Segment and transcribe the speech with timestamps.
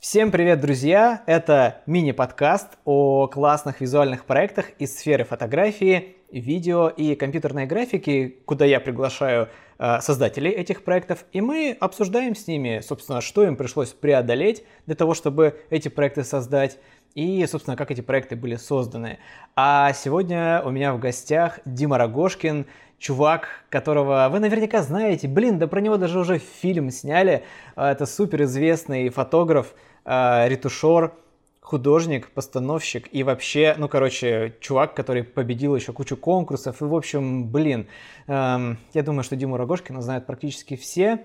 [0.00, 1.22] Всем привет, друзья!
[1.26, 8.80] Это мини-подкаст о классных визуальных проектах из сферы фотографии, видео и компьютерной графики, куда я
[8.80, 14.64] приглашаю э, создателей этих проектов, и мы обсуждаем с ними, собственно, что им пришлось преодолеть
[14.86, 16.78] для того, чтобы эти проекты создать,
[17.14, 19.18] и, собственно, как эти проекты были созданы.
[19.54, 22.64] А сегодня у меня в гостях Дима Рогошкин,
[22.98, 25.26] чувак, которого вы наверняка знаете.
[25.26, 27.44] Блин, да про него даже уже фильм сняли.
[27.74, 29.74] А, это суперизвестный фотограф,
[30.04, 31.12] а, ретушер,
[31.60, 36.82] художник, постановщик и вообще, ну, короче, чувак, который победил еще кучу конкурсов.
[36.82, 37.86] И, в общем, блин,
[38.26, 41.20] эм, я думаю, что Диму Рогошкина знают практически все.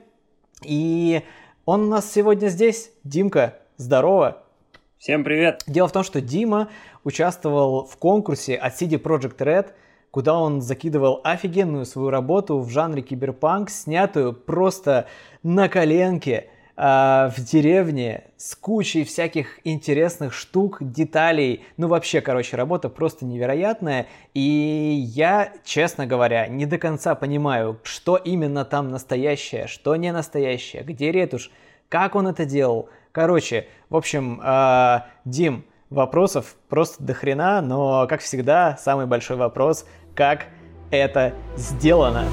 [0.63, 1.23] И
[1.65, 2.91] он у нас сегодня здесь.
[3.03, 4.43] Димка, здорово!
[4.99, 5.63] Всем привет!
[5.65, 6.69] Дело в том, что Дима
[7.03, 9.71] участвовал в конкурсе от CD Projekt Red,
[10.11, 15.07] куда он закидывал офигенную свою работу в жанре киберпанк, снятую просто
[15.43, 21.65] на коленке э, в деревне с кучей всяких интересных штук, деталей.
[21.77, 24.07] Ну вообще, короче, работа просто невероятная.
[24.33, 24.41] И
[25.07, 31.11] я, честно говоря, не до конца понимаю, что именно там настоящее, что не настоящее, где
[31.11, 31.51] ретушь,
[31.87, 32.89] как он это делал.
[33.11, 39.85] Короче, в общем, э, Дим, вопросов просто до хрена, но, как всегда, самый большой вопрос–
[40.15, 40.45] как
[40.91, 42.25] это сделано.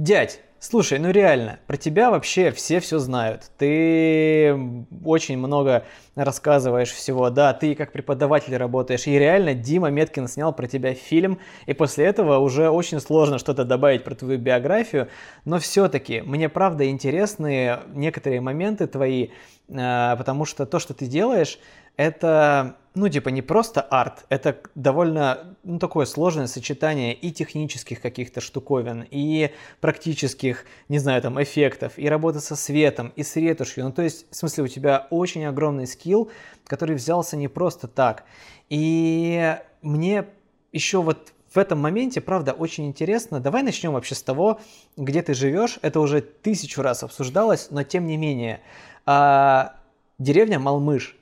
[0.00, 3.50] Дядь, слушай, ну реально, про тебя вообще все все знают.
[3.58, 4.56] Ты
[5.04, 5.84] очень много
[6.14, 7.28] рассказываешь всего.
[7.28, 9.06] Да, ты как преподаватель работаешь.
[9.06, 11.38] И реально Дима Меткин снял про тебя фильм.
[11.66, 15.08] И после этого уже очень сложно что-то добавить про твою биографию.
[15.44, 19.28] Но все-таки мне правда интересны некоторые моменты твои,
[19.70, 21.58] а, потому что то, что ты делаешь,
[21.98, 28.40] это, ну, типа, не просто арт, это довольно, ну, такое сложное сочетание и технических каких-то
[28.40, 33.84] штуковин, и практических, не знаю, там, эффектов, и работа со светом, и с ретушью.
[33.84, 36.30] Ну, то есть, в смысле, у тебя очень огромный скилл,
[36.66, 38.24] который взялся не просто так.
[38.68, 40.24] И мне
[40.72, 43.40] еще вот в этом моменте, правда, очень интересно.
[43.40, 44.60] Давай начнем вообще с того,
[44.96, 45.78] где ты живешь.
[45.82, 48.60] Это уже тысячу раз обсуждалось, но тем не менее.
[49.04, 49.74] А,
[50.18, 51.16] деревня Малмыш,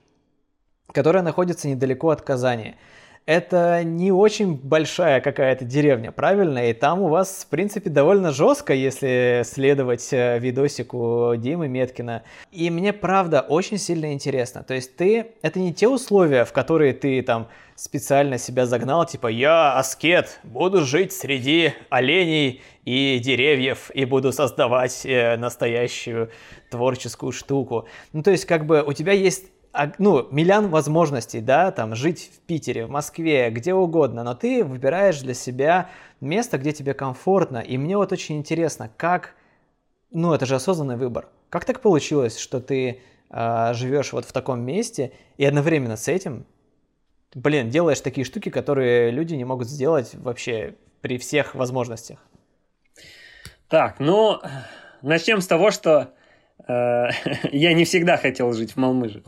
[0.92, 2.76] которая находится недалеко от Казани.
[3.28, 6.70] Это не очень большая какая-то деревня, правильно?
[6.70, 12.22] И там у вас, в принципе, довольно жестко, если следовать э, видосику Димы Меткина.
[12.52, 14.62] И мне, правда, очень сильно интересно.
[14.62, 15.32] То есть ты...
[15.42, 20.86] Это не те условия, в которые ты там специально себя загнал, типа «Я аскет, буду
[20.86, 26.30] жить среди оленей и деревьев и буду создавать э, настоящую
[26.70, 27.86] творческую штуку».
[28.14, 29.52] Ну, то есть, как бы у тебя есть
[29.98, 35.20] ну, миллион возможностей, да, там, жить в Питере, в Москве, где угодно, но ты выбираешь
[35.20, 35.90] для себя
[36.20, 39.34] место, где тебе комфортно, и мне вот очень интересно, как,
[40.10, 43.00] ну, это же осознанный выбор, как так получилось, что ты
[43.30, 46.46] э, живешь вот в таком месте, и одновременно с этим,
[47.34, 52.18] блин, делаешь такие штуки, которые люди не могут сделать вообще при всех возможностях?
[53.68, 54.40] Так, ну,
[55.02, 56.14] начнем с того, что
[56.66, 56.72] э,
[57.52, 59.22] я не всегда хотел жить в Малмыже.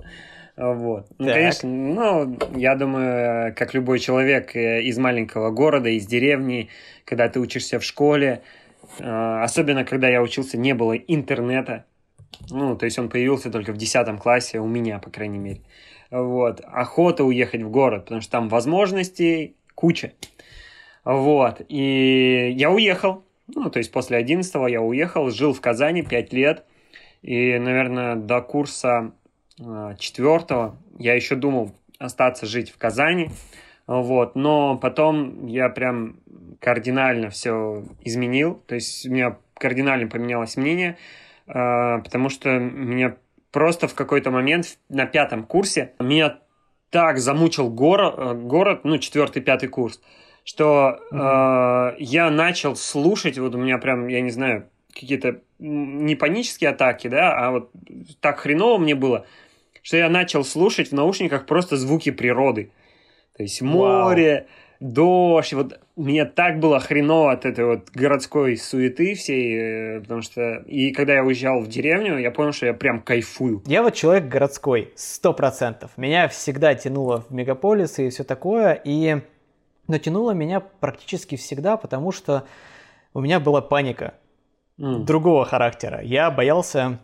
[0.60, 1.06] Вот.
[1.18, 6.68] Ну, конечно, ну, я думаю, как любой человек э, из маленького города, из деревни,
[7.06, 8.42] когда ты учишься в школе,
[8.98, 11.86] э, особенно когда я учился, не было интернета.
[12.50, 15.62] Ну, то есть он появился только в 10 классе, у меня, по крайней мере.
[16.10, 16.60] Вот.
[16.66, 20.12] Охота уехать в город, потому что там возможностей куча.
[21.06, 21.62] Вот.
[21.70, 23.24] И я уехал.
[23.46, 26.64] Ну, то есть после 11 я уехал, жил в Казани 5 лет.
[27.22, 29.12] И, наверное, до курса
[29.98, 30.76] четвертого.
[30.98, 33.30] Я еще думал остаться жить в Казани,
[33.86, 36.16] вот, но потом я прям
[36.60, 40.96] кардинально все изменил, то есть у меня кардинально поменялось мнение,
[41.46, 43.16] э, потому что меня
[43.50, 46.38] просто в какой-то момент на пятом курсе меня
[46.90, 50.00] так замучил город, э, город ну, четвертый, пятый курс,
[50.44, 51.92] что mm-hmm.
[51.92, 57.08] э, я начал слушать, вот у меня прям, я не знаю, какие-то не панические атаки,
[57.08, 57.70] да, а вот
[58.20, 59.26] так хреново мне было,
[59.82, 62.70] что я начал слушать в наушниках просто звуки природы.
[63.36, 64.46] То есть море,
[64.80, 64.92] Вау.
[64.92, 65.52] дождь.
[65.52, 70.62] Вот мне так было хреново от этой вот городской суеты всей, э, потому что...
[70.66, 73.62] И когда я уезжал в деревню, я понял, что я прям кайфую.
[73.66, 75.92] Я вот человек городской, сто процентов.
[75.96, 79.20] Меня всегда тянуло в мегаполисы и все такое, и...
[79.88, 82.44] Но тянуло меня практически всегда, потому что
[83.12, 84.14] у меня была паника
[84.78, 85.04] mm.
[85.04, 86.00] другого характера.
[86.00, 87.00] Я боялся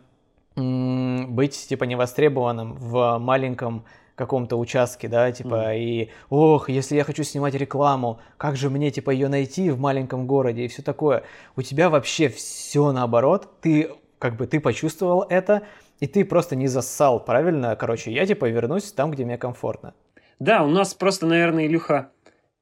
[1.37, 3.85] быть типа невостребованным в маленьком
[4.17, 5.79] каком-то участке, да, типа, mm.
[5.79, 10.27] и, ох, если я хочу снимать рекламу, как же мне, типа, ее найти в маленьком
[10.27, 11.23] городе и все такое.
[11.55, 15.63] У тебя вообще все наоборот, ты, как бы, ты почувствовал это,
[16.01, 17.77] и ты просто не зассал, правильно?
[17.77, 19.95] Короче, я, типа, вернусь там, где мне комфортно.
[20.39, 22.11] Да, у нас просто, наверное, Илюха,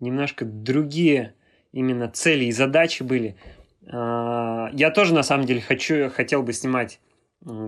[0.01, 1.35] немножко другие
[1.73, 3.37] именно цели и задачи были.
[3.91, 7.01] А, я тоже, на самом деле, хочу, хотел бы снимать,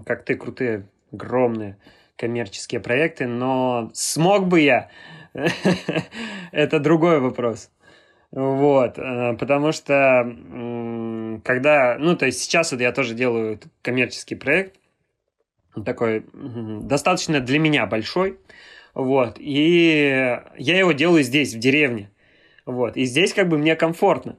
[0.04, 1.76] как ты, крутые, огромные
[2.16, 4.88] коммерческие проекты, но смог бы я?
[6.52, 7.70] Это другой вопрос.
[8.32, 10.24] Вот, э, потому что
[11.44, 14.76] когда, ну, то есть сейчас вот я тоже делаю коммерческий проект,
[15.84, 18.38] такой достаточно для меня большой,
[18.94, 22.10] вот, и я его делаю здесь, в деревне,
[22.64, 24.36] вот, и здесь как бы мне комфортно,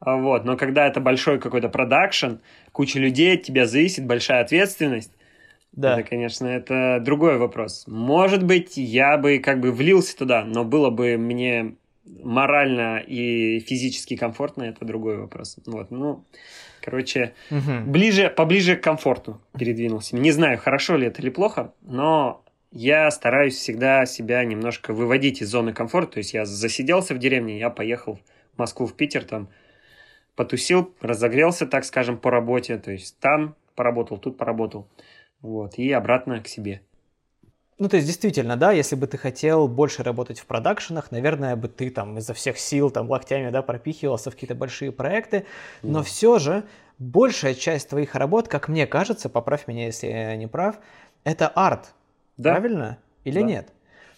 [0.00, 2.34] вот, но когда это большой какой-то продакшн,
[2.72, 5.12] куча людей от тебя зависит, большая ответственность,
[5.72, 5.98] да.
[5.98, 7.84] Это, конечно, это другой вопрос.
[7.86, 14.16] Может быть, я бы как бы влился туда, но было бы мне морально и физически
[14.16, 15.56] комфортно, это другой вопрос.
[15.66, 16.24] Вот, ну,
[16.82, 17.86] короче, угу.
[17.86, 20.16] ближе, поближе к комфорту передвинулся.
[20.16, 25.48] Не знаю, хорошо ли это или плохо, но я стараюсь всегда себя немножко выводить из
[25.48, 26.12] зоны комфорта.
[26.12, 28.18] То есть я засиделся в деревне, я поехал
[28.54, 29.48] в Москву, в Питер, там
[30.36, 32.78] потусил, разогрелся, так скажем, по работе.
[32.78, 34.88] То есть там поработал, тут поработал.
[35.42, 36.82] Вот, и обратно к себе.
[37.78, 41.66] Ну, то есть, действительно, да, если бы ты хотел больше работать в продакшенах, наверное, бы
[41.66, 45.46] ты там изо всех сил, там, локтями, да, пропихивался в какие-то большие проекты,
[45.82, 46.04] но mm.
[46.04, 46.62] все же
[46.98, 50.76] большая часть твоих работ, как мне кажется, поправь меня, если я не прав,
[51.24, 51.92] это арт,
[52.36, 52.52] да.
[52.52, 52.98] правильно?
[53.24, 53.46] Или да.
[53.46, 53.68] нет?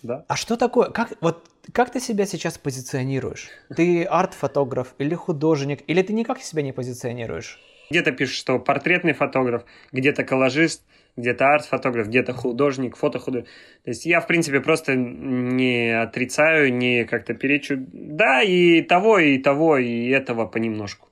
[0.02, 0.24] Да.
[0.28, 3.48] А что такое, как, вот, как ты себя сейчас позиционируешь?
[3.74, 7.58] Ты арт-фотограф или художник, или ты никак себя не позиционируешь?
[7.88, 10.82] Где-то пишешь, что портретный фотограф, где-то коллажист,
[11.16, 13.48] где-то арт-фотограф, где-то художник, фотохудожник.
[13.84, 17.76] То есть я, в принципе, просто не отрицаю, не как-то перечу.
[17.92, 21.08] Да, и того, и того, и этого понемножку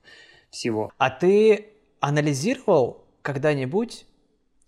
[0.49, 0.91] всего.
[0.97, 1.67] А ты
[1.99, 4.05] анализировал когда-нибудь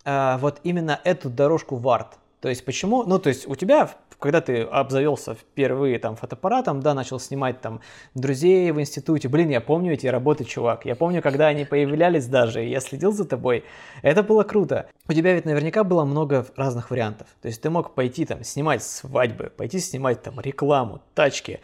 [0.04, 2.18] э, вот именно эту дорожку в арт?
[2.40, 3.04] То есть почему?
[3.04, 7.80] Ну, то есть у тебя когда ты обзавелся впервые там фотоаппаратом, да, начал снимать там
[8.14, 12.62] друзей в институте, блин, я помню эти работы, чувак, я помню, когда они появлялись даже,
[12.62, 13.64] я следил за тобой,
[14.02, 14.88] это было круто.
[15.08, 18.82] У тебя ведь наверняка было много разных вариантов, то есть ты мог пойти там снимать
[18.82, 21.60] свадьбы, пойти снимать там рекламу, тачки,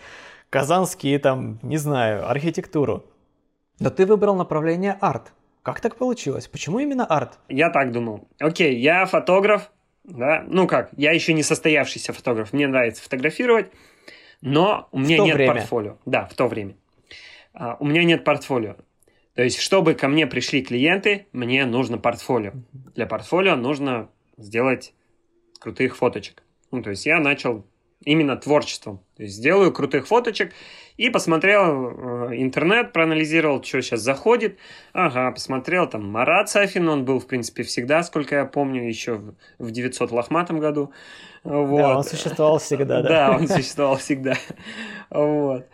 [0.50, 3.04] казанские там, не знаю, архитектуру,
[3.78, 5.32] но ты выбрал направление арт.
[5.62, 6.48] Как так получилось?
[6.48, 7.38] Почему именно арт?
[7.48, 8.26] Я так думал.
[8.40, 9.70] Окей, я фотограф,
[10.04, 13.70] да, ну как, я еще не состоявшийся фотограф, мне нравится фотографировать,
[14.40, 15.54] но у меня нет время.
[15.54, 15.98] портфолио.
[16.04, 16.74] Да, в то время.
[17.54, 18.76] А, у меня нет портфолио.
[19.34, 22.52] То есть, чтобы ко мне пришли клиенты, мне нужно портфолио.
[22.72, 24.92] Для портфолио нужно сделать
[25.58, 26.42] крутых фоточек.
[26.70, 27.64] Ну, то есть я начал
[28.04, 28.98] именно творчеством.
[29.16, 30.52] То есть сделаю крутых фоточек
[30.96, 34.58] и посмотрел э, интернет, проанализировал, что сейчас заходит.
[34.92, 39.20] Ага, посмотрел, там Марат Сафин, он был, в принципе, всегда, сколько я помню, еще
[39.58, 40.92] в 900 лохматом году.
[41.44, 41.78] Вот.
[41.78, 43.08] Да, он существовал всегда, да.
[43.08, 44.34] Да, он существовал всегда.
[45.10, 45.66] Вот.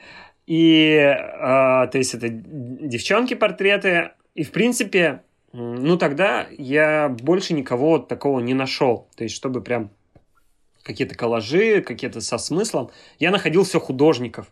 [0.46, 4.12] И, э, то есть, это девчонки-портреты.
[4.34, 5.22] И, в принципе,
[5.52, 9.08] ну, тогда я больше никого такого не нашел.
[9.16, 9.90] То есть, чтобы прям
[10.82, 12.90] какие-то коллажи, какие-то со смыслом.
[13.18, 14.50] Я находил все художников.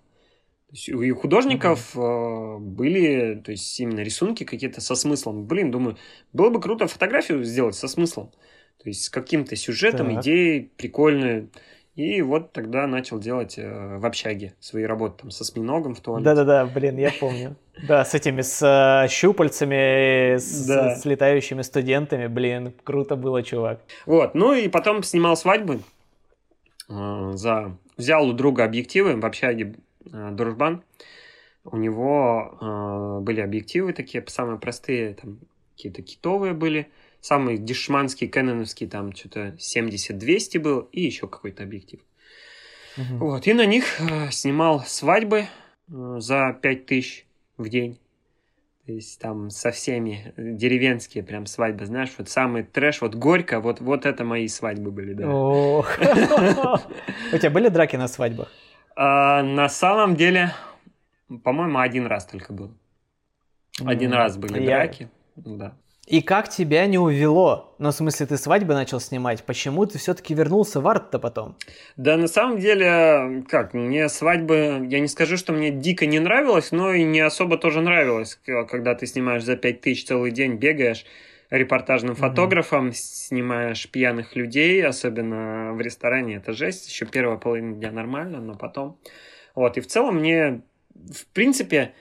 [0.93, 2.59] У художников mm-hmm.
[2.59, 5.47] были, то есть именно рисунки какие-то со смыслом.
[5.47, 5.97] Блин, думаю,
[6.33, 8.31] было бы круто фотографию сделать со смыслом.
[8.83, 10.23] То есть с каким-то сюжетом, так.
[10.23, 11.49] идеей прикольной.
[11.97, 16.27] И вот тогда начал делать э, в общаге свои работы там со осьминогом в туалете.
[16.27, 17.57] Да-да-да, блин, я помню.
[17.89, 20.97] Да, с этими, с э, щупальцами, с, да.
[20.97, 23.81] с летающими студентами, блин, круто было, чувак.
[24.07, 25.81] Вот, ну и потом снимал свадьбы.
[26.89, 27.77] Э, за...
[27.99, 29.75] Взял у друга объективы в общаге
[30.11, 30.83] Дружбан.
[31.65, 35.41] У него э, были объективы такие, самые простые, там
[35.75, 36.89] какие-то китовые были.
[37.21, 42.01] Самый дешманский, кэноновский, там что-то 70-200 был, и еще какой-то объектив.
[42.97, 43.27] Угу.
[43.27, 45.47] Вот, и на них э, снимал свадьбы э,
[46.19, 47.99] за 5000 в день.
[48.87, 53.61] То есть там со всеми э, деревенские прям свадьбы, знаешь, вот самый трэш, вот горько,
[53.61, 55.29] вот, вот это мои свадьбы были, да.
[55.29, 55.83] У
[57.39, 58.53] тебя были драки на свадьбах?
[58.97, 60.55] А, на самом деле,
[61.45, 62.73] по-моему, один раз только был.
[63.85, 65.77] Один раз были драки, да.
[66.07, 67.75] И как тебя не увело?
[67.79, 69.43] Ну, в смысле, ты свадьбы начал снимать.
[69.43, 71.57] Почему ты все-таки вернулся в арт-то потом?
[71.97, 76.71] Да, на самом деле, как, мне свадьбы, я не скажу, что мне дико не нравилось,
[76.71, 81.05] но и не особо тоже нравилось, когда ты снимаешь за 5 тысяч целый день, бегаешь.
[81.51, 82.19] Репортажным mm-hmm.
[82.19, 86.89] фотографом, снимаешь пьяных людей, особенно в ресторане, это жесть.
[86.89, 88.99] Еще первая половина дня нормально, но потом...
[89.55, 90.63] Вот, и в целом мне,
[90.95, 91.95] в принципе,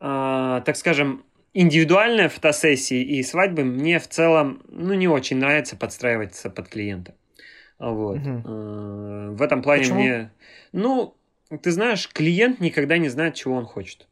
[0.00, 6.48] э, так скажем, индивидуальные фотосессии и свадьбы мне в целом, ну, не очень нравится подстраиваться
[6.48, 7.14] под клиента.
[7.78, 8.18] Вот.
[8.18, 9.34] Угу.
[9.34, 10.00] В этом плане Почему?
[10.00, 10.30] мне...
[10.72, 11.16] Ну,
[11.62, 14.06] ты знаешь, клиент никогда не знает, чего он хочет.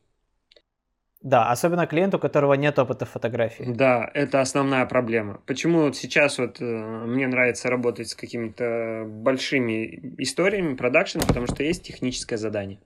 [1.23, 3.65] Да, особенно клиенту, у которого нет опыта фотографии.
[3.67, 5.43] Да, это основная проблема.
[5.47, 11.63] Почему вот сейчас вот э, мне нравится работать с какими-то большими историями, продакшн, потому что
[11.63, 12.79] есть техническое задание.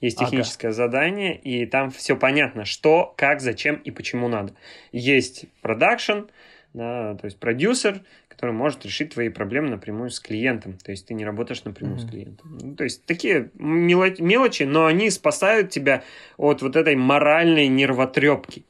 [0.00, 0.76] Есть техническое ага.
[0.76, 4.54] задание, и там все понятно, что, как, зачем и почему надо.
[4.90, 6.26] Есть продакшн,
[6.74, 8.00] да, то есть продюсер,
[8.44, 10.76] который может решить твои проблемы напрямую с клиентом.
[10.76, 12.06] То есть ты не работаешь напрямую mm-hmm.
[12.06, 12.58] с клиентом.
[12.60, 16.02] Ну, то есть такие мелочи, но они спасают тебя
[16.36, 18.66] от вот этой моральной нервотрепки.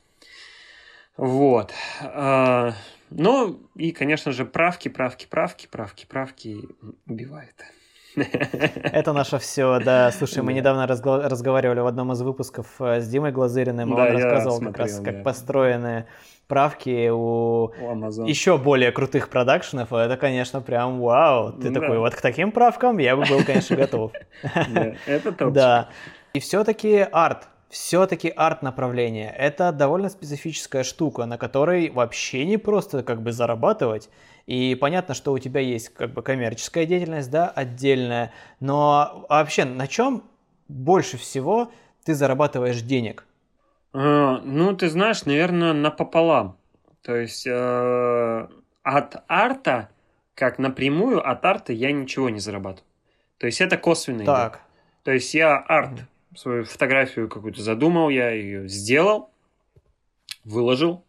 [1.17, 1.73] Вот.
[2.03, 2.75] А,
[3.11, 6.61] ну и, конечно же, правки, правки, правки, правки, правки
[7.09, 7.57] убивает.
[8.15, 10.13] Это наше все, да.
[10.13, 14.61] Слушай, мы недавно разговаривали в одном из выпусков э, с Димой Глазыриным, и он рассказывал
[14.61, 16.07] как раз, как построены
[16.47, 21.53] правки у, у еще более крутых продакшенов, это, конечно, прям вау.
[21.53, 21.81] Ты да.
[21.81, 24.13] такой, вот к таким правкам я бы был, конечно, готов.
[25.07, 25.51] Это точно.
[25.51, 25.89] Да.
[26.35, 33.23] И все-таки арт, все-таки арт-направление– это довольно специфическая штука, на которой вообще не просто как
[33.23, 34.11] бы зарабатывать.
[34.47, 39.89] И понятно, что у тебя есть как бы коммерческая деятельность, да, отдельная, но вообще на
[39.89, 40.23] чем
[40.69, 41.71] больше всего
[42.05, 43.27] ты зарабатываешь денег?
[43.95, 46.59] А, ну, ты знаешь, наверное, напополам.
[47.03, 48.49] То есть э,
[48.83, 49.89] от арта,
[50.35, 52.89] как напрямую, от арта я ничего не зарабатываю.
[53.39, 54.27] То есть это косвенный.
[54.27, 54.61] Так.
[55.05, 56.01] То есть я арт,
[56.35, 59.31] свою фотографию какую-то задумал, я ее сделал,
[60.45, 61.05] выложил,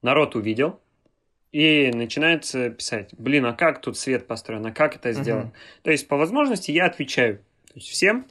[0.00, 0.80] народ увидел,
[1.52, 5.46] и начинается писать, блин, а как тут свет построен, а как это сделано?
[5.46, 5.52] Угу.
[5.82, 7.38] То есть по возможности я отвечаю
[7.68, 8.26] то есть всем,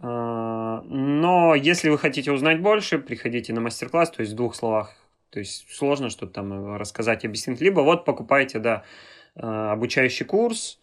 [0.00, 4.94] но если вы хотите узнать больше, приходите на мастер-класс, то есть в двух словах.
[5.30, 7.60] То есть сложно что-то там рассказать, объяснить.
[7.60, 8.84] Либо вот покупайте, да,
[9.34, 10.80] а, обучающий курс,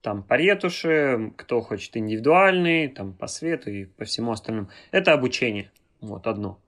[0.00, 4.68] там по ретуши, кто хочет индивидуальный, там по свету и по всему остальному.
[4.90, 6.58] Это обучение, вот одно.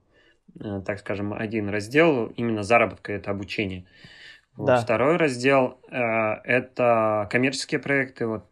[0.60, 3.86] Э, так скажем, один раздел, именно заработка это обучение.
[4.54, 4.66] Вот.
[4.66, 4.76] Да.
[4.80, 5.96] Второй раздел э,
[6.44, 8.44] это коммерческие проекты, вот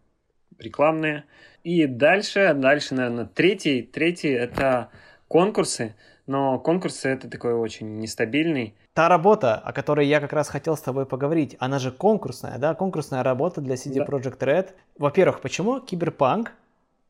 [0.59, 1.25] рекламные.
[1.65, 4.89] И дальше, дальше, наверное, третий, третий это
[5.29, 5.95] конкурсы.
[6.27, 8.75] Но конкурсы это такой очень нестабильный.
[8.95, 12.75] Та работа, о которой я как раз хотел с тобой поговорить, она же конкурсная, да?
[12.75, 14.05] Конкурсная работа для CD да.
[14.05, 14.71] Projekt Red.
[14.99, 16.53] Во-первых, почему киберпанк?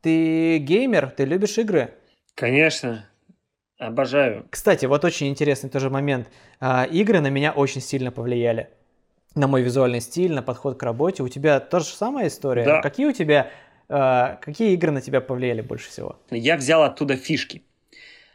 [0.00, 1.94] Ты геймер, ты любишь игры?
[2.35, 3.04] Конечно,
[3.78, 4.47] обожаю.
[4.50, 6.28] Кстати, вот очень интересный тоже момент.
[6.59, 8.71] А, игры на меня очень сильно повлияли
[9.35, 11.23] на мой визуальный стиль, на подход к работе.
[11.23, 12.64] У тебя тоже самая история?
[12.64, 12.80] Да.
[12.80, 13.50] Какие у тебя,
[14.40, 16.18] какие игры на тебя повлияли больше всего?
[16.30, 17.62] Я взял оттуда фишки.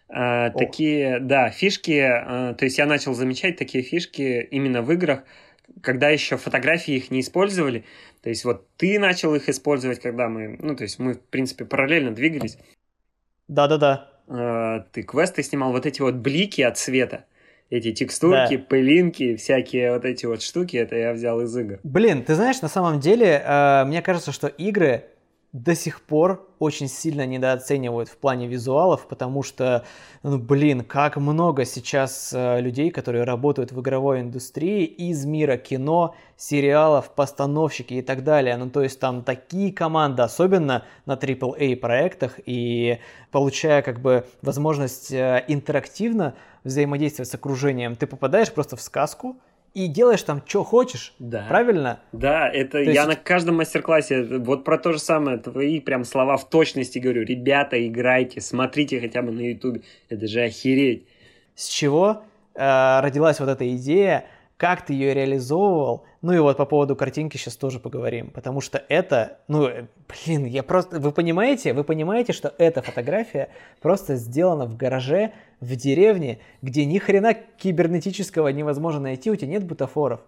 [0.09, 5.23] Э, такие, да, фишки, э, то есть я начал замечать такие фишки именно в играх,
[5.81, 7.83] когда еще фотографии их не использовали.
[8.21, 11.65] То есть вот ты начал их использовать, когда мы, ну то есть мы в принципе
[11.65, 12.57] параллельно двигались.
[13.47, 14.11] Да-да-да.
[14.91, 17.25] Ты квесты снимал, вот эти вот блики от света
[17.69, 18.63] эти текстурки, да.
[18.63, 21.79] пылинки, всякие вот эти вот штуки, это я взял из игр.
[21.83, 23.43] Блин, ты знаешь, на самом деле,
[23.85, 25.03] мне кажется, что игры
[25.53, 29.85] до сих пор очень сильно недооценивают в плане визуалов, потому что,
[30.21, 36.15] ну, блин, как много сейчас э, людей, которые работают в игровой индустрии из мира кино,
[36.35, 38.57] сериалов, постановщики и так далее.
[38.57, 42.99] Ну, то есть там такие команды, особенно на AAA проектах, и
[43.31, 46.35] получая как бы возможность э, интерактивно
[46.65, 49.37] взаимодействовать с окружением, ты попадаешь просто в сказку,
[49.77, 51.13] и делаешь там, что хочешь.
[51.19, 51.45] Да.
[51.47, 51.99] Правильно?
[52.11, 53.07] Да, это то я есть...
[53.07, 57.23] на каждом мастер-классе вот про то же самое, твои прям слова в точности говорю.
[57.23, 59.83] Ребята, играйте, смотрите хотя бы на ютубе.
[60.09, 61.05] Это же охереть.
[61.53, 62.23] С чего
[62.55, 64.25] э, родилась вот эта идея,
[64.57, 68.83] как ты ее реализовывал, ну и вот по поводу картинки сейчас тоже поговорим, потому что
[68.89, 69.69] это, ну,
[70.07, 73.49] блин, я просто, вы понимаете, вы понимаете, что эта фотография
[73.81, 79.63] просто сделана в гараже в деревне, где ни хрена кибернетического невозможно найти, у тебя нет
[79.63, 80.21] бутафоров.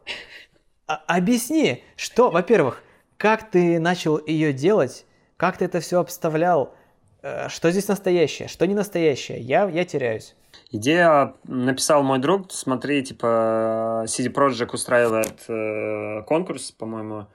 [0.86, 2.84] А, объясни, что, во-первых,
[3.18, 5.06] как ты начал ее делать,
[5.38, 6.76] как ты это все обставлял,
[7.24, 10.36] э, что здесь настоящее, что не настоящее, я, я теряюсь.
[10.72, 17.28] Идея написал мой друг, смотри, типа CD Projekt устраивает э, конкурс, по-моему,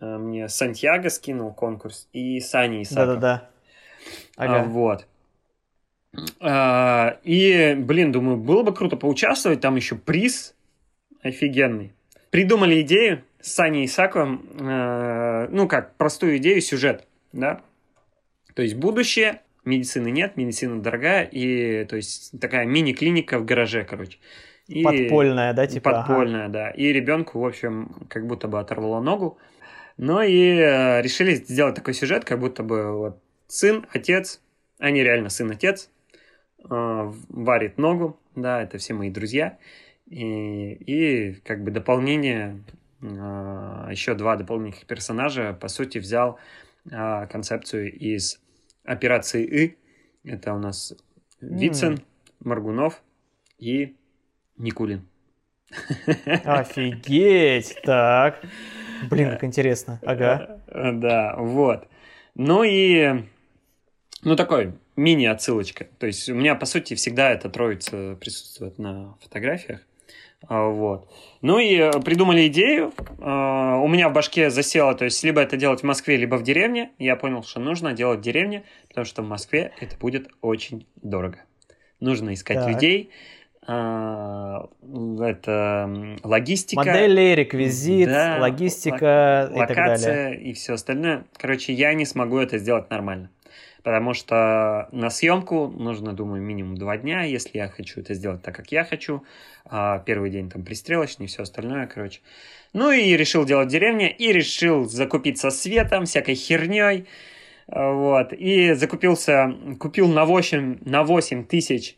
[0.00, 3.20] э, мне Сантьяго скинул конкурс и Сани Исаков.
[3.20, 3.50] Да-да-да.
[4.36, 4.60] Ага.
[4.60, 5.06] А, вот.
[6.40, 10.54] А, и, блин, думаю, было бы круто поучаствовать, там еще приз
[11.22, 11.92] офигенный.
[12.30, 17.60] Придумали идею с Саней Исаковым, э, ну как, простую идею, сюжет, да?
[18.54, 24.18] То есть будущее, медицины нет, медицина дорогая, и то есть такая мини-клиника в гараже, короче.
[24.66, 25.90] И подпольная, да, типа?
[25.90, 26.52] Подпольная, ага.
[26.52, 26.70] да.
[26.70, 29.38] И ребенку, в общем, как будто бы оторвало ногу.
[29.96, 34.40] Ну и э, решили сделать такой сюжет, как будто бы вот сын, отец,
[34.78, 35.90] они реально сын-отец,
[36.58, 39.58] э, варит ногу, да, это все мои друзья.
[40.06, 42.62] И, и как бы дополнение,
[43.02, 43.06] э,
[43.90, 46.38] еще два дополнительных персонажа, по сути, взял
[46.90, 48.39] э, концепцию из
[48.84, 49.78] операции И.
[50.24, 50.94] Это у нас
[51.40, 52.02] Вицин, mm.
[52.40, 53.02] Маргунов
[53.58, 53.96] и
[54.56, 55.08] Никулин.
[56.44, 57.78] Офигеть!
[57.82, 58.42] Так.
[59.08, 60.00] Блин, как интересно.
[60.04, 60.60] Ага.
[60.66, 61.86] Да, вот.
[62.34, 63.24] Ну и...
[64.22, 65.86] Ну, такой мини-отсылочка.
[65.98, 69.80] То есть у меня, по сути, всегда эта троица присутствует на фотографиях.
[70.46, 71.08] А, вот.
[71.42, 72.92] Ну и э, придумали идею.
[73.20, 76.42] А, у меня в башке засело, то есть либо это делать в Москве, либо в
[76.42, 76.90] деревне.
[76.98, 81.38] Я понял, что нужно делать в деревне, потому что в Москве это будет очень дорого.
[82.00, 82.68] Нужно искать так.
[82.68, 83.10] людей,
[83.66, 84.68] а,
[85.20, 86.82] это логистика.
[86.82, 90.40] Модели, реквизит, да, логистика локация и так далее.
[90.40, 91.24] и все остальное.
[91.36, 93.30] Короче, я не смогу это сделать нормально.
[93.82, 98.54] Потому что на съемку нужно, думаю, минимум два дня, если я хочу это сделать так,
[98.54, 99.22] как я хочу.
[99.64, 102.20] А первый день там пристрелочный все остальное, короче.
[102.72, 107.06] Ну и решил делать деревня, и решил закупиться светом, всякой херней.
[107.66, 108.32] Вот.
[108.32, 111.96] И закупился, купил на 8, на 8 тысяч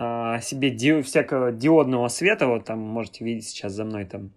[0.00, 4.30] а, себе ди, всякого диодного света, вот там можете видеть сейчас за мной там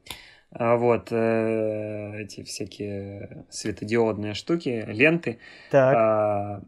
[0.51, 5.39] а, вот э, эти всякие светодиодные штуки, ленты.
[5.69, 5.95] Так.
[5.95, 6.61] А,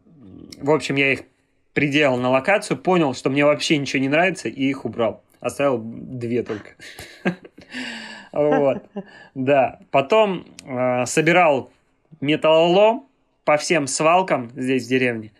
[0.60, 1.22] в общем, я их
[1.74, 5.22] приделал на локацию, понял, что мне вообще ничего не нравится, и их убрал.
[5.40, 6.70] Оставил две только.
[8.36, 8.82] Вот.
[9.36, 9.78] Да.
[9.92, 11.70] Потом э, собирал
[12.20, 13.06] металлолом
[13.44, 15.30] по всем свалкам здесь в деревне,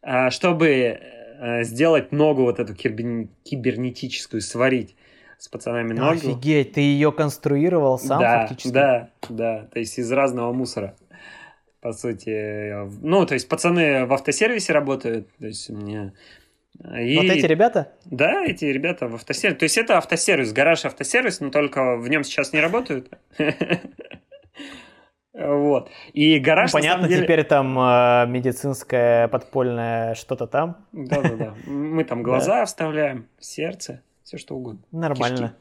[0.00, 0.98] э, чтобы
[1.40, 4.96] Э, сделать ногу вот эту кибернетическую, сварить
[5.38, 6.10] с пацанами ногу.
[6.10, 8.74] Офигеть, ты ее конструировал сам да, фактически?
[8.74, 10.96] Да, да, то есть из разного мусора,
[11.80, 12.84] по сути.
[13.02, 16.12] Ну, то есть пацаны в автосервисе работают, то есть мне...
[16.96, 17.16] И...
[17.16, 17.92] Вот эти ребята?
[18.04, 19.58] Да, эти ребята в автосервисе.
[19.58, 23.10] То есть это автосервис, гараж автосервис, но только в нем сейчас не работают.
[25.38, 25.88] Вот.
[26.14, 26.72] И гараж...
[26.72, 27.22] Ну, понятно, деле...
[27.22, 30.84] теперь там э, медицинское подпольное что-то там.
[30.90, 31.54] Да-да-да.
[31.66, 34.82] Мы там глаза вставляем, сердце, все что угодно.
[34.92, 35.54] Нормально.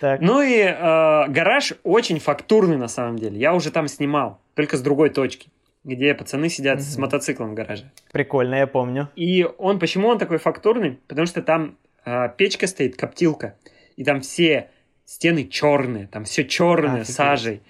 [0.00, 0.22] Так.
[0.22, 3.38] Ну и э, гараж очень фактурный на самом деле.
[3.38, 5.50] Я уже там снимал, только с другой точки,
[5.84, 7.92] где пацаны сидят с мотоциклом в гараже.
[8.10, 9.10] Прикольно, я помню.
[9.16, 10.98] И он, почему он такой фактурный?
[11.08, 13.54] Потому что там э, печка стоит, коптилка,
[13.96, 14.70] и там все
[15.04, 17.60] стены черные, там все черное, а, сажей.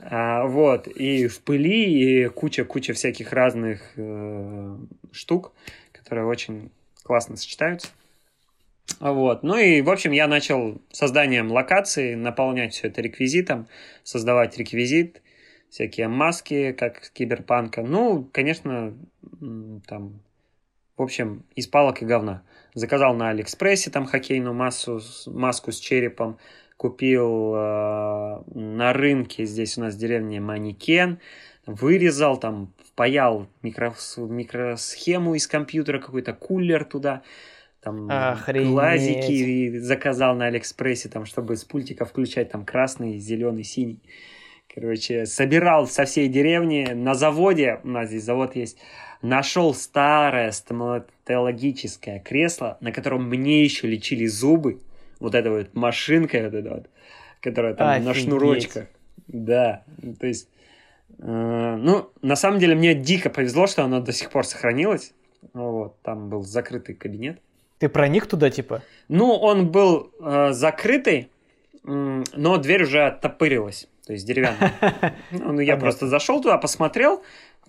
[0.00, 4.76] А, вот, и в пыли, и куча-куча всяких разных э,
[5.12, 5.52] штук,
[5.92, 6.70] которые очень
[7.02, 7.88] классно сочетаются.
[8.98, 9.42] Вот.
[9.42, 13.68] Ну и, в общем, я начал созданием локации, наполнять все это реквизитом,
[14.02, 15.22] создавать реквизит,
[15.70, 17.82] всякие маски, как киберпанка.
[17.82, 18.94] Ну, конечно,
[19.86, 20.20] там,
[20.96, 22.42] в общем, из палок и говна.
[22.74, 26.38] Заказал на Алиэкспрессе там хоккейную массу, маску с черепом,
[26.76, 31.18] купил э, на рынке, здесь у нас в деревне манекен,
[31.66, 37.22] вырезал, там, впаял микро, микросхему из компьютера, какой-то кулер туда,
[37.80, 38.68] там Охренеть.
[38.68, 44.00] глазики заказал на Алиэкспрессе, там, чтобы с пультика включать там красный, зеленый, синий.
[44.72, 48.78] Короче, собирал со всей деревни на заводе, у нас здесь завод есть,
[49.22, 54.80] нашел старое стоматологическое кресло, на котором мне еще лечили зубы
[55.18, 56.90] вот эта вот машинка, вот эта вот,
[57.40, 58.06] которая там Офигеть.
[58.06, 58.86] на шнурочках.
[59.26, 59.84] Да,
[60.18, 60.48] то есть,
[61.18, 65.14] э, ну, на самом деле мне дико повезло, что оно до сих пор сохранилось.
[65.52, 67.40] Вот, там был закрытый кабинет.
[67.80, 68.82] Ты проник туда, типа?
[69.08, 71.30] Ну, он был э, закрытый,
[71.82, 75.16] э, но дверь уже оттопырилась, то есть деревянная.
[75.30, 77.22] Ну, я просто зашел туда, посмотрел,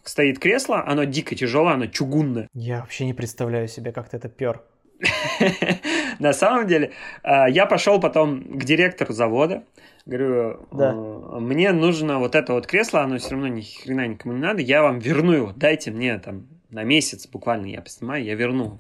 [0.04, 2.50] стоит кресло, оно дико тяжелое, оно чугунное.
[2.54, 4.62] Я вообще не представляю себе, как ты это пер.
[6.20, 6.92] На самом деле,
[7.24, 9.64] а, я пошел потом к директору завода,
[10.06, 10.92] говорю, да.
[10.92, 14.62] «А, мне нужно вот это вот кресло, оно все равно ни хрена никому не надо,
[14.62, 18.78] я вам верну его, дайте мне там на месяц буквально, я поснимаю, я верну.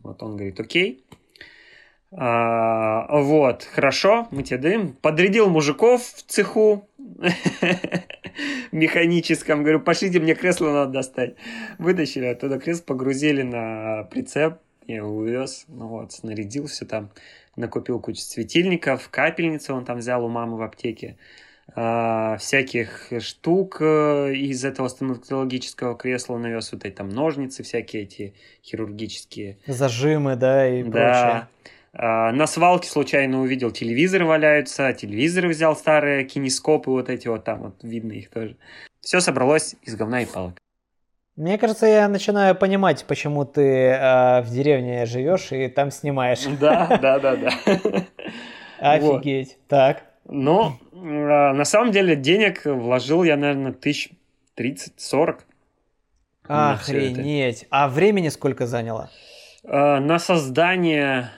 [0.00, 1.04] Вот он говорит, окей.
[2.14, 4.92] А, вот, хорошо, мы тебе даем.
[4.94, 6.88] Подрядил мужиков в цеху
[8.72, 9.62] механическом.
[9.62, 11.36] Говорю, пошлите мне кресло надо достать.
[11.78, 17.10] Вытащили оттуда кресло, погрузили на прицеп, я его увез, ну вот, снарядил все там,
[17.56, 21.16] накупил кучу светильников, капельницы он там взял у мамы в аптеке,
[22.38, 29.58] всяких штук э, из этого стоматологического кресла навез, вот эти там ножницы всякие эти хирургические.
[29.66, 30.90] Зажимы, да, и Да.
[30.90, 31.48] прочее.
[31.94, 37.60] А, На свалке случайно увидел телевизоры валяются, телевизоры взял старые, кинескопы вот эти вот там,
[37.62, 38.56] вот видно их тоже.
[39.00, 40.54] Все собралось из говна и палок.
[41.36, 46.44] Мне кажется, я начинаю понимать, почему ты э, в деревне живешь и там снимаешь.
[46.60, 47.50] Да, да, да, да.
[48.78, 49.56] Офигеть.
[49.68, 50.11] Так.
[50.32, 54.10] Но а, на самом деле денег вложил я, наверное, тысяч
[54.56, 55.40] 30-40.
[56.48, 57.12] На всё это.
[57.12, 57.66] Охренеть.
[57.70, 59.10] А времени сколько заняло?
[59.64, 61.30] А, На создание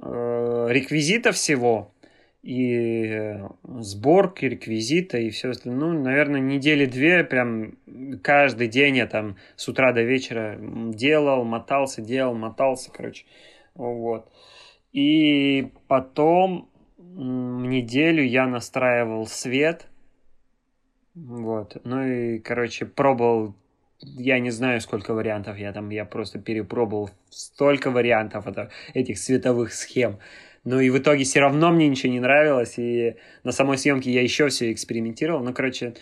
[0.00, 1.92] э, реквизита всего
[2.42, 3.48] и э,
[3.80, 7.74] сборки реквизита и все остальное, ну, наверное, недели две, прям
[8.22, 13.26] каждый день я там с утра до вечера делал, мотался, делал, мотался, короче,
[13.74, 14.30] вот.
[14.92, 16.69] И потом
[17.16, 19.86] неделю я настраивал свет,
[21.14, 23.54] вот, ну и, короче, пробовал
[24.02, 29.72] я не знаю, сколько вариантов я там, я просто перепробовал столько вариантов это- этих световых
[29.74, 30.18] схем.
[30.64, 34.22] Ну и в итоге все равно мне ничего не нравилось, и на самой съемке я
[34.22, 35.42] еще все экспериментировал.
[35.42, 35.94] Ну, короче,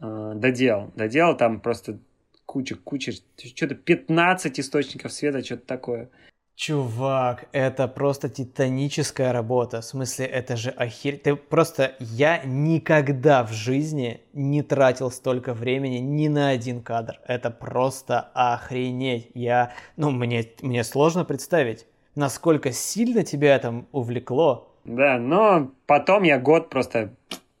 [0.00, 0.92] э, доделал.
[0.96, 1.98] Доделал там просто
[2.46, 6.10] куча, куча, что-то 15 источников света, что-то такое.
[6.54, 9.80] Чувак, это просто титаническая работа.
[9.80, 11.16] В смысле, это же охер...
[11.16, 11.96] Ты просто...
[11.98, 17.18] Я никогда в жизни не тратил столько времени ни на один кадр.
[17.26, 19.30] Это просто охренеть.
[19.34, 19.72] Я...
[19.96, 24.68] Ну, мне, мне сложно представить, насколько сильно тебя там увлекло.
[24.84, 27.14] Да, но потом я год просто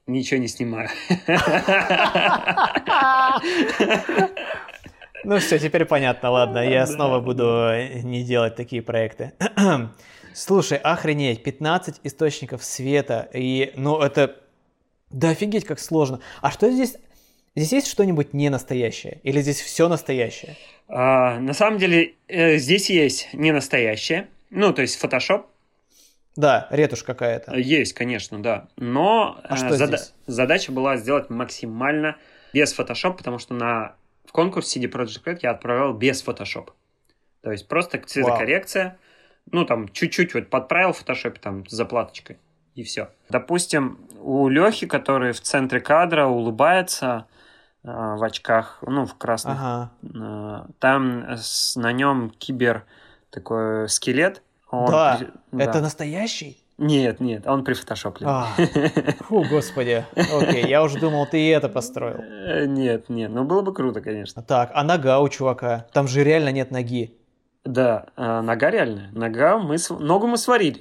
[0.06, 0.90] ничего не снимаю.
[5.24, 9.32] Ну все, теперь понятно, ладно, я снова буду э, не делать такие проекты.
[10.34, 14.36] Слушай, охренеть, 15 источников света, и, ну, это,
[15.10, 16.20] да офигеть, как сложно.
[16.40, 16.96] А что здесь,
[17.54, 19.20] здесь есть что-нибудь не настоящее?
[19.22, 20.56] Или здесь все настоящее?
[20.88, 24.28] А, На самом деле, э, здесь есть не настоящее.
[24.50, 25.44] Ну, то есть Photoshop
[26.36, 27.54] Да, ретушь какая-то.
[27.56, 28.68] Есть, конечно, да.
[28.76, 30.12] Но А э, что зада- здесь?
[30.26, 32.16] задача была сделать максимально
[32.54, 36.70] без Photoshop, потому что на в конкурс CD Projekt Red я отправлял без Photoshop.
[37.42, 38.98] То есть просто цветокоррекция.
[39.50, 42.38] Ну, там, чуть-чуть вот подправил в Photoshop, там, с заплаточкой,
[42.76, 43.10] и все.
[43.28, 47.26] Допустим, у Лехи, который в центре кадра улыбается
[47.84, 49.90] э, в очках, ну, в красных, Ага.
[50.04, 52.84] э, там с- на нем кибер
[53.30, 54.40] такой скелет.
[54.70, 55.18] Он Да,
[55.50, 55.80] при- Это да.
[55.80, 56.61] настоящий?
[56.82, 58.28] Нет, нет, он прифотошоплен.
[58.28, 58.48] А,
[59.28, 60.04] фу, господи.
[60.16, 62.16] Окей, я уже думал, ты и это построил.
[62.20, 64.42] Э, Нет, нет, ну было бы круто, конечно.
[64.42, 65.86] Так, а нога у чувака?
[65.92, 67.14] Там же реально нет ноги.
[67.64, 69.10] Да, э, нога реальная.
[69.12, 70.80] Нога мы ногу мы сварили.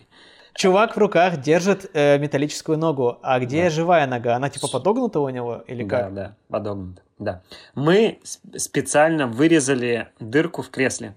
[0.55, 3.69] Чувак в руках держит э, металлическую ногу, а где Да.
[3.69, 4.35] живая нога?
[4.35, 6.13] Она типа подогнута у него или Да, как?
[6.13, 7.01] да, подогнуто.
[7.19, 7.41] Да.
[7.75, 8.19] Мы
[8.57, 11.13] специально вырезали дырку в кресле.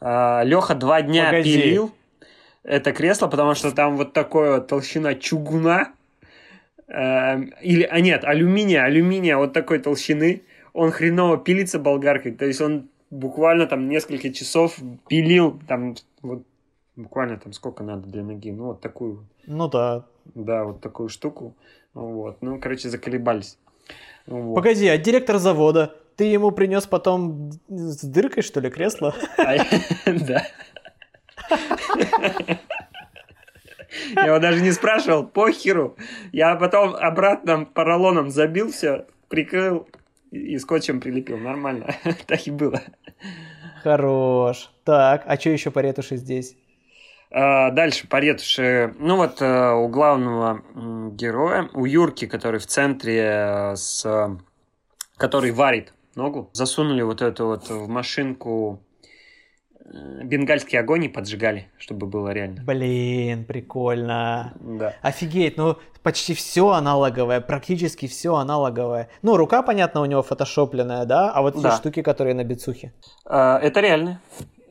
[0.00, 1.54] Леха два дня Погоди.
[1.60, 1.90] пилил
[2.64, 5.92] это кресло, потому что там вот такая вот толщина чугуна.
[6.88, 10.42] э, Или, а нет, алюминия, алюминия вот такой толщины.
[10.72, 12.32] Он хреново пилится болгаркой.
[12.32, 14.76] То есть он буквально там несколько часов
[15.08, 16.42] пилил там вот
[16.96, 18.50] буквально там сколько надо для ноги.
[18.50, 19.26] Ну, вот такую.
[19.46, 20.04] Ну да.
[20.34, 21.54] Да, вот такую штуку.
[21.92, 22.38] Вот.
[22.40, 23.58] Ну, короче, заколебались.
[24.26, 24.54] Вот.
[24.54, 25.94] Погоди, а директор завода?
[26.16, 29.14] Ты ему принес потом с дыркой, что ли, кресло?
[29.38, 29.56] А
[30.06, 30.42] Да.
[34.16, 35.96] Я его даже не спрашивал, похеру.
[36.32, 39.88] Я потом обратно поролоном забил все, прикрыл
[40.30, 41.38] и скотчем прилепил.
[41.38, 41.94] Нормально.
[42.26, 42.82] Так и было.
[43.82, 44.70] Хорош.
[44.84, 46.56] Так, а что еще по ретуши здесь?
[47.30, 48.94] А, Дальше по ретуши.
[48.98, 50.62] Ну вот э, у главного
[51.12, 54.36] героя, у Юрки, который в центре, э, с, э,
[55.16, 58.80] который варит ногу, засунули вот эту вот в машинку
[59.84, 62.62] бенгальский огонь и поджигали, чтобы было реально.
[62.64, 64.54] Блин, прикольно.
[64.60, 64.94] Да.
[65.02, 69.08] Офигеть, ну почти все аналоговое, практически все аналоговое.
[69.22, 71.30] Ну, рука, понятно, у него фотошопленная, да?
[71.32, 71.72] А вот Да.
[71.76, 72.92] штуки, которые на бицухе.
[73.24, 74.20] А, Это реально.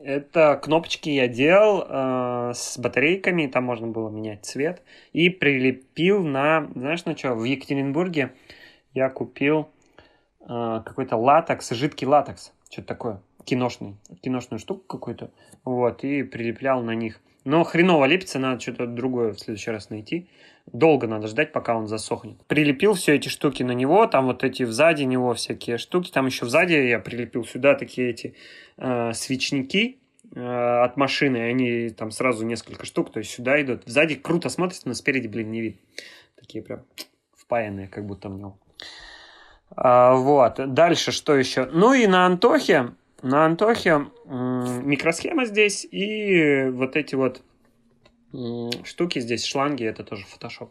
[0.02, 4.82] Это кнопочки я делал э, с батарейками, там можно было менять цвет.
[5.14, 7.34] И прилепил на, знаешь, на что?
[7.34, 8.32] В Екатеринбурге
[8.92, 9.70] я купил
[10.40, 15.30] э, какой-то латекс, жидкий латекс, что-то такое, киношный, киношную штуку какую-то,
[15.64, 17.20] вот, и прилеплял на них.
[17.44, 20.28] Но хреново лепится, надо что-то другое в следующий раз найти.
[20.72, 22.42] Долго надо ждать, пока он засохнет.
[22.46, 26.46] Прилепил все эти штуки на него, там вот эти сзади него всякие штуки, там еще
[26.46, 28.34] сзади я прилепил сюда такие эти
[28.78, 29.98] э, свечники,
[30.34, 33.82] э, от машины, они там сразу несколько штук, то есть сюда идут.
[33.84, 35.80] Сзади круто смотрится, но спереди, блин, не видно.
[36.36, 36.84] Такие прям
[37.36, 38.58] впаянные, как будто в него.
[39.76, 40.72] А, вот.
[40.72, 41.66] Дальше что еще?
[41.66, 42.92] Ну и на Антохе,
[43.24, 47.42] на Антохе микросхема здесь и вот эти вот
[48.84, 50.70] штуки здесь, шланги, это тоже Photoshop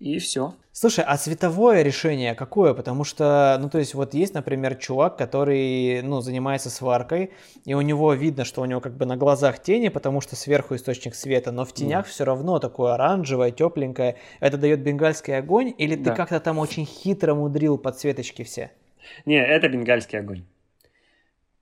[0.00, 0.54] и все.
[0.72, 2.72] Слушай, а цветовое решение какое?
[2.72, 7.32] Потому что, ну, то есть, вот есть, например, чувак, который, ну, занимается сваркой,
[7.66, 10.74] и у него видно, что у него как бы на глазах тени, потому что сверху
[10.74, 12.08] источник света, но в тенях mm.
[12.08, 14.16] все равно такое оранжевое, тепленькое.
[14.40, 16.10] Это дает бенгальский огонь, или да.
[16.10, 18.70] ты как-то там очень хитро мудрил подсветочки все?
[19.26, 20.44] Не, это бенгальский огонь.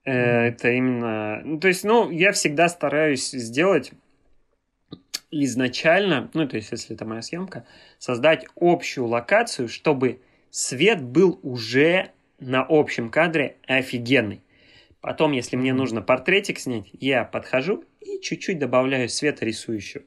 [0.09, 0.49] Mm.
[0.49, 1.41] Это именно...
[1.45, 3.93] Ну, то есть, ну, я всегда стараюсь сделать
[5.31, 7.67] изначально, ну, то есть, если это моя съемка,
[7.99, 14.43] создать общую локацию, чтобы свет был уже на общем кадре офигенный.
[15.01, 20.05] Потом, если мне нужно портретик снять, я подхожу и чуть-чуть добавляю света рисующего.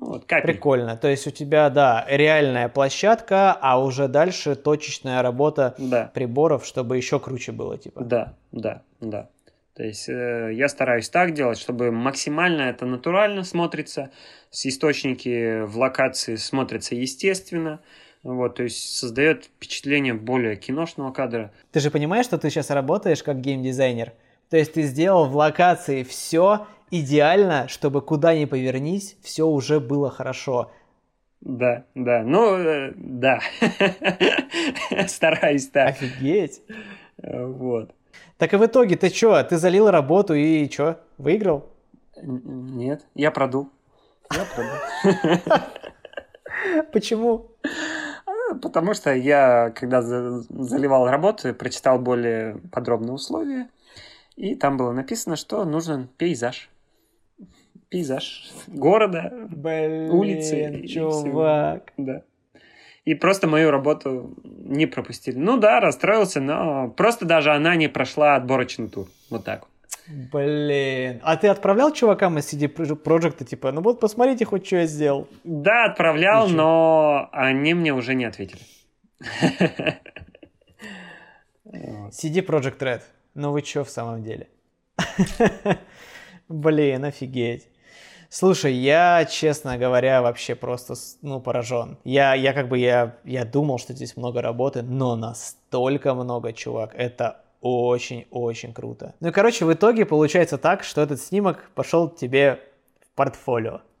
[0.00, 0.54] Вот, капель.
[0.54, 0.96] Прикольно.
[0.96, 6.10] То есть у тебя, да, реальная площадка, а уже дальше точечная работа да.
[6.14, 8.02] приборов, чтобы еще круче было, типа.
[8.02, 9.28] Да, да, да.
[9.74, 14.10] То есть э, я стараюсь так делать, чтобы максимально это натурально смотрится,
[14.50, 17.80] с источники в локации смотрятся естественно,
[18.22, 21.52] вот, то есть создает впечатление более киношного кадра.
[21.72, 24.12] Ты же понимаешь, что ты сейчас работаешь как геймдизайнер?
[24.50, 30.10] То есть ты сделал в локации все идеально, чтобы куда ни повернись, все уже было
[30.10, 30.72] хорошо.
[31.40, 33.40] Да, да, ну, э, да,
[35.06, 35.90] стараюсь так.
[35.90, 36.62] Офигеть.
[37.22, 37.94] Вот.
[38.36, 41.66] Так и в итоге ты что, ты залил работу и что, выиграл?
[42.20, 43.70] Нет, я продул.
[44.32, 45.62] Я продул.
[46.92, 47.50] Почему?
[48.26, 53.68] А, потому что я, когда заливал работу, прочитал более подробные условия,
[54.40, 56.68] и там было написано, что нужен пейзаж.
[57.88, 60.86] Пейзаж города, Блин, улицы.
[60.86, 61.92] чувак.
[61.96, 62.22] Да
[63.04, 65.36] и просто мою работу не пропустили.
[65.36, 69.08] Ну да, расстроился, но просто даже она не прошла отборочный тур.
[69.30, 69.70] Вот так вот.
[70.32, 71.20] Блин.
[71.22, 75.28] А ты отправлял чувакам из CD Projekt, типа, ну вот посмотрите хоть, что я сделал?
[75.44, 76.56] Да, отправлял, Ничего.
[76.62, 78.60] но они мне уже не ответили.
[82.10, 83.02] CD Project Red.
[83.40, 84.48] Ну вы что в самом деле?
[86.48, 87.68] Блин, офигеть.
[88.28, 91.96] Слушай, я, честно говоря, вообще просто, ну, поражен.
[92.04, 96.94] Я, я как бы, я, я думал, что здесь много работы, но настолько много, чувак.
[96.94, 99.14] Это очень-очень круто.
[99.20, 102.60] Ну и, короче, в итоге получается так, что этот снимок пошел тебе
[103.00, 103.80] в портфолио,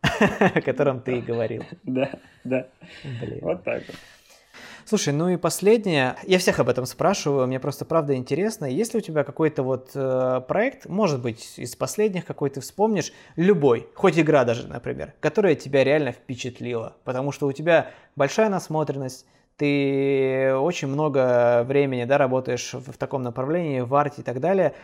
[0.54, 1.64] о котором ты и говорил.
[1.84, 2.10] Да,
[2.44, 2.66] да.
[3.22, 3.38] Блин.
[3.40, 3.96] Вот так вот.
[4.90, 8.98] Слушай, ну и последнее, я всех об этом спрашиваю, мне просто правда интересно, есть ли
[8.98, 14.18] у тебя какой-то вот э, проект, может быть, из последних, какой ты вспомнишь, любой, хоть
[14.18, 19.26] игра даже, например, которая тебя реально впечатлила, потому что у тебя большая насмотренность,
[19.56, 24.74] ты очень много времени, да, работаешь в, в таком направлении, в арте и так далее.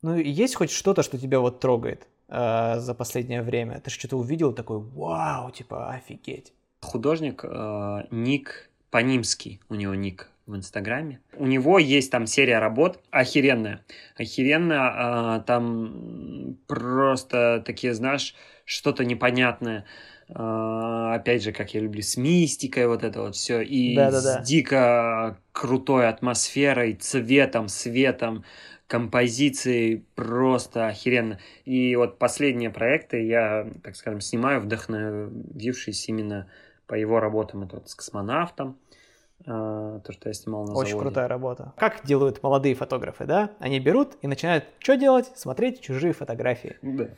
[0.00, 3.82] Ну, есть хоть что-то, что тебя вот трогает э, за последнее время?
[3.84, 6.54] Ты что-то увидел такой, вау, типа, офигеть.
[6.80, 11.20] Художник э, Ник Панимский у него ник в Инстаграме.
[11.36, 13.84] У него есть там серия работ охеренная.
[14.16, 19.84] Охеренная, а, там просто такие, знаешь, что-то непонятное.
[20.28, 23.60] А, опять же, как я люблю, с мистикой вот это вот все.
[23.60, 24.42] И Да-да-да.
[24.42, 28.44] с дико крутой атмосферой, цветом, светом,
[28.86, 31.38] композицией просто охеренно.
[31.64, 36.48] И вот последние проекты я, так скажем, снимаю, вдохновившись именно
[36.90, 37.62] по его работам.
[37.62, 38.76] Это вот с космонавтом,
[39.46, 41.06] а, то, что я снимал на Очень заводе.
[41.06, 41.72] крутая работа.
[41.76, 43.52] Как делают молодые фотографы, да?
[43.60, 45.30] Они берут и начинают что делать?
[45.36, 46.78] Смотреть чужие фотографии.
[46.82, 47.10] Да.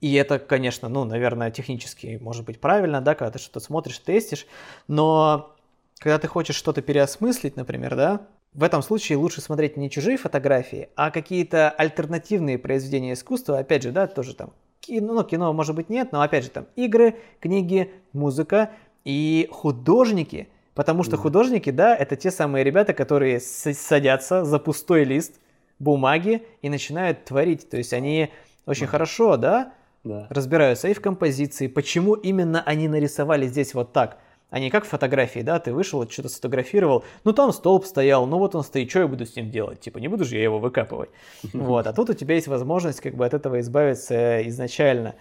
[0.00, 4.46] И это, конечно, ну, наверное, технически может быть правильно, да, когда ты что-то смотришь, тестишь,
[4.86, 5.56] но
[5.98, 10.90] когда ты хочешь что-то переосмыслить, например, да, в этом случае лучше смотреть не чужие фотографии,
[10.94, 15.90] а какие-то альтернативные произведения искусства, опять же, да, тоже там кино, ну, кино может быть
[15.90, 18.70] нет, но опять же там игры, книги, музыка
[19.04, 25.40] и художники, потому что художники, да, это те самые ребята, которые садятся за пустой лист
[25.78, 28.30] бумаги и начинают творить, то есть они
[28.66, 29.72] очень хорошо, да,
[30.04, 34.18] да, разбираются и в композиции, почему именно они нарисовали здесь вот так–
[34.50, 38.54] а не как фотографии, да, ты вышел, что-то сфотографировал, ну там столб стоял, ну вот
[38.54, 39.80] он стоит, что я буду с ним делать?
[39.80, 41.10] Типа, не буду же я его выкапывать.
[41.52, 45.14] Вот, а тут у тебя есть возможность как бы от этого избавиться изначально.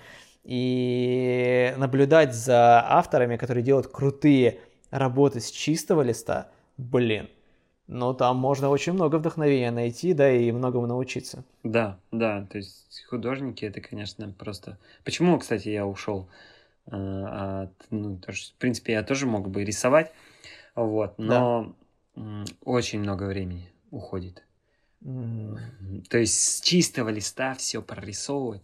[0.44, 7.30] И наблюдать за авторами, которые делают крутые работы с чистого листа, блин,
[7.88, 11.44] но там можно очень много вдохновения найти, да, и многому научиться.
[11.64, 14.78] Да, да, то есть художники это, конечно, просто...
[15.04, 16.28] Почему, кстати, я ушел
[16.92, 17.72] от...
[17.90, 20.12] Ну, тоже, в принципе, я тоже мог бы рисовать,
[20.76, 21.76] вот, но
[22.16, 22.46] да.
[22.64, 24.44] очень много времени уходит.
[25.04, 25.58] Mm.
[26.10, 28.62] То есть с чистого листа все прорисовывать.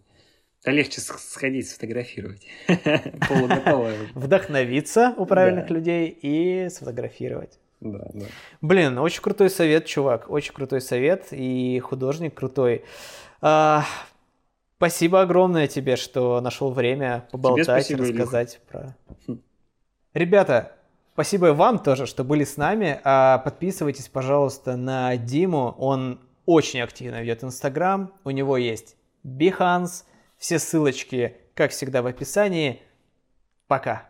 [0.64, 2.44] Да легче сходить, сфотографировать.
[3.28, 4.08] Полуготовое.
[4.14, 7.60] Вдохновиться у правильных людей и сфотографировать.
[7.80, 8.26] Да, да.
[8.60, 10.28] Блин, очень крутой совет, чувак.
[10.28, 11.28] Очень крутой совет.
[11.30, 12.84] И художник крутой.
[13.40, 13.84] А,
[14.76, 18.96] спасибо огромное тебе, что нашел время поболтать, спасибо, рассказать Илюха.
[19.26, 19.38] про.
[20.14, 20.72] Ребята,
[21.12, 23.00] спасибо вам тоже, что были с нами.
[23.04, 25.74] А, подписывайтесь, пожалуйста, на Диму.
[25.78, 28.12] Он очень активно ведет Инстаграм.
[28.24, 30.04] У него есть Behance.
[30.38, 32.82] Все ссылочки, как всегда, в описании.
[33.66, 34.08] Пока.